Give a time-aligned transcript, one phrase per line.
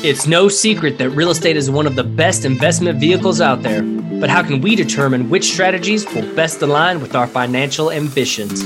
[0.00, 3.82] It's no secret that real estate is one of the best investment vehicles out there.
[3.82, 8.62] But how can we determine which strategies will best align with our financial ambitions?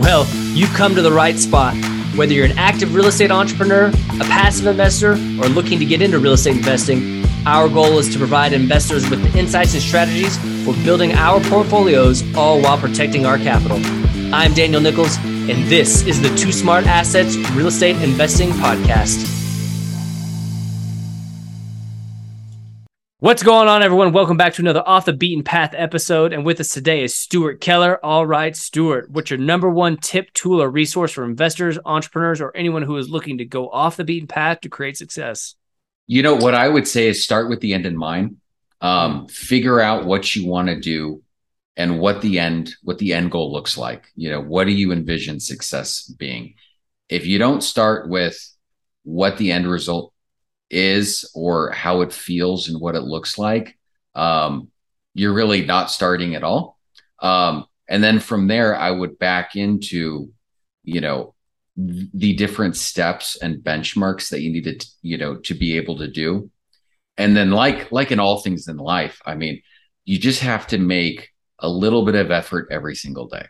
[0.00, 1.74] Well, you've come to the right spot.
[2.16, 6.18] Whether you're an active real estate entrepreneur, a passive investor, or looking to get into
[6.18, 10.72] real estate investing, our goal is to provide investors with the insights and strategies for
[10.82, 13.76] building our portfolios, all while protecting our capital.
[14.34, 19.39] I'm Daniel Nichols, and this is the Two Smart Assets Real Estate Investing Podcast.
[23.22, 24.14] What's going on, everyone?
[24.14, 26.32] Welcome back to another Off the Beaten Path episode.
[26.32, 28.02] And with us today is Stuart Keller.
[28.02, 32.56] All right, Stuart, what's your number one tip, tool, or resource for investors, entrepreneurs, or
[32.56, 35.54] anyone who is looking to go off the beaten path to create success?
[36.06, 38.38] You know, what I would say is start with the end in mind.
[38.80, 41.22] Um, figure out what you want to do
[41.76, 44.06] and what the end what the end goal looks like.
[44.16, 46.54] You know, what do you envision success being?
[47.10, 48.42] If you don't start with
[49.02, 50.14] what the end result
[50.70, 53.76] is or how it feels and what it looks like,
[54.14, 54.68] um,
[55.14, 56.78] you're really not starting at all.
[57.20, 60.32] Um, and then from there, I would back into,
[60.84, 61.34] you know,
[61.76, 66.08] the different steps and benchmarks that you needed, to, you know, to be able to
[66.08, 66.50] do.
[67.16, 69.62] And then, like like in all things in life, I mean,
[70.04, 73.46] you just have to make a little bit of effort every single day.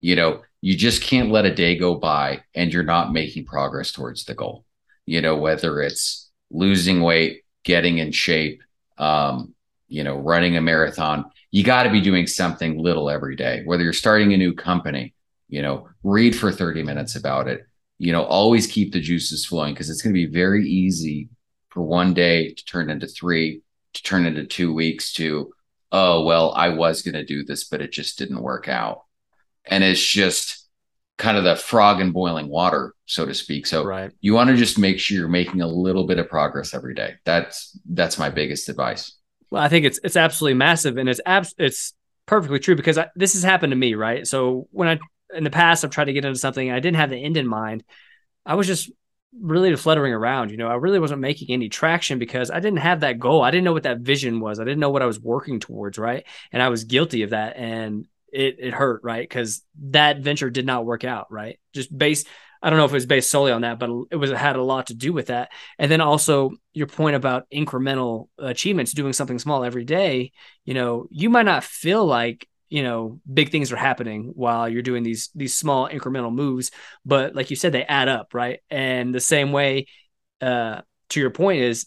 [0.00, 3.92] You know, you just can't let a day go by and you're not making progress
[3.92, 4.64] towards the goal.
[5.04, 8.62] You know, whether it's losing weight, getting in shape,
[8.98, 9.54] um,
[9.88, 13.62] you know, running a marathon, you got to be doing something little every day.
[13.64, 15.14] Whether you're starting a new company,
[15.48, 17.66] you know, read for 30 minutes about it.
[17.98, 21.28] You know, always keep the juices flowing because it's going to be very easy
[21.70, 23.62] for one day to turn into three,
[23.94, 25.52] to turn into two weeks to,
[25.92, 29.04] oh, well, I was going to do this, but it just didn't work out.
[29.64, 30.65] And it's just,
[31.18, 33.66] kind of the frog in boiling water, so to speak.
[33.66, 34.12] So right.
[34.20, 37.14] you want to just make sure you're making a little bit of progress every day.
[37.24, 39.16] That's that's my biggest advice.
[39.50, 41.94] Well, I think it's it's absolutely massive, and it's abs- it's
[42.26, 44.26] perfectly true because I, this has happened to me, right?
[44.26, 44.98] So when I
[45.34, 47.46] in the past I've tried to get into something, I didn't have the end in
[47.46, 47.84] mind.
[48.44, 48.90] I was just
[49.38, 50.50] really fluttering around.
[50.50, 53.42] You know, I really wasn't making any traction because I didn't have that goal.
[53.42, 54.60] I didn't know what that vision was.
[54.60, 56.24] I didn't know what I was working towards, right?
[56.52, 57.56] And I was guilty of that.
[57.56, 59.26] And it it hurt, right?
[59.28, 61.58] Because that venture did not work out, right?
[61.72, 62.26] Just based,
[62.62, 64.56] I don't know if it was based solely on that, but it was it had
[64.56, 65.50] a lot to do with that.
[65.78, 70.32] And then also your point about incremental achievements, doing something small every day.
[70.64, 74.82] You know, you might not feel like you know big things are happening while you're
[74.82, 76.70] doing these these small incremental moves,
[77.04, 78.60] but like you said, they add up, right?
[78.70, 79.86] And the same way,
[80.40, 81.86] uh, to your point is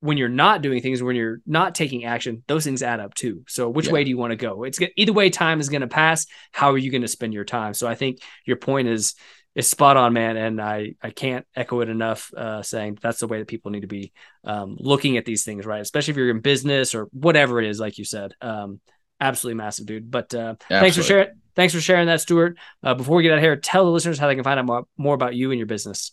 [0.00, 3.44] when you're not doing things, when you're not taking action, those things add up too.
[3.48, 3.92] So which yeah.
[3.92, 4.64] way do you want to go?
[4.64, 6.26] It's either way, time is going to pass.
[6.52, 7.74] How are you going to spend your time?
[7.74, 9.14] So I think your point is
[9.54, 12.32] is spot on, man, and I I can't echo it enough.
[12.36, 14.12] Uh, saying that's the way that people need to be
[14.44, 15.80] um, looking at these things, right?
[15.80, 18.34] Especially if you're in business or whatever it is, like you said.
[18.40, 18.80] Um,
[19.20, 20.10] absolutely massive, dude.
[20.10, 21.28] But uh, thanks for sharing.
[21.56, 22.56] Thanks for sharing that, Stuart.
[22.84, 24.84] Uh, before we get out here, tell the listeners how they can find out more,
[24.96, 26.12] more about you and your business.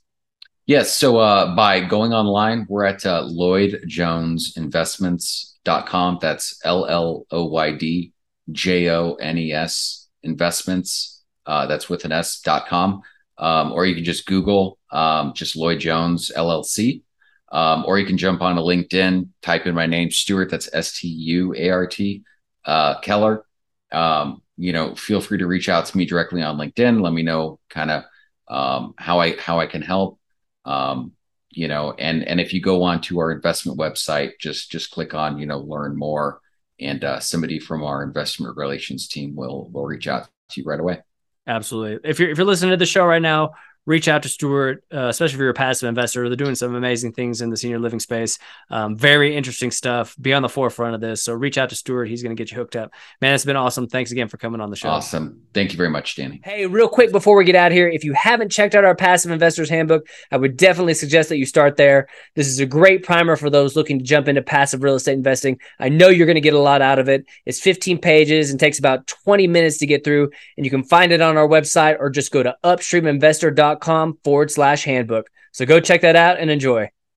[0.68, 0.96] Yes.
[0.96, 6.18] So uh, by going online, we're at uh, LloydJonesInvestments.com.
[6.22, 8.14] That's L L O Y D
[8.52, 11.22] J O N E S investments.
[11.46, 13.04] Uh, that's with an S dot com.
[13.38, 17.04] Um, or you can just Google um, just Lloyd Jones LLC.
[17.52, 20.50] Um, or you can jump on a LinkedIn, type in my name, Stuart.
[20.50, 22.24] That's S T U A R T
[22.66, 23.46] uh, Keller.
[23.92, 27.02] Um, you know, feel free to reach out to me directly on LinkedIn.
[27.02, 28.04] Let me know kind of
[28.48, 30.20] um, how I how I can help.
[30.66, 31.14] Um,
[31.52, 35.14] you know, and and if you go on to our investment website, just just click
[35.14, 36.42] on you know learn more,
[36.80, 40.80] and uh, somebody from our investment relations team will will reach out to you right
[40.80, 41.02] away.
[41.48, 42.10] Absolutely.
[42.10, 43.54] If you're if you're listening to the show right now,
[43.86, 46.28] reach out to Stuart, uh, especially if you're a passive investor.
[46.28, 48.40] They're doing some amazing things in the senior living space.
[48.70, 50.16] Um, very interesting stuff.
[50.20, 51.24] Be on the forefront of this.
[51.24, 52.06] So reach out to Stuart.
[52.06, 52.92] He's going to get you hooked up.
[53.22, 53.88] Man, it's been awesome.
[53.88, 54.90] Thanks again for coming on the show.
[54.90, 55.42] Awesome.
[55.54, 56.42] Thank you very much, Danny.
[56.44, 59.32] Hey, real quick before we get out here, if you haven't checked out our passive
[59.32, 62.08] investors handbook, I would definitely suggest that you start there.
[62.36, 65.60] This is a great primer for those looking to jump into passive real estate investing.
[65.80, 67.26] I know you're going to get a lot out of it.
[67.46, 71.12] It's 15 pages and takes about 20 minutes to get through, and you can find
[71.12, 73.75] it on our website or just go to upstreaminvestor.com
[74.24, 75.28] forward slash handbook.
[75.52, 76.90] So go check that out and enjoy.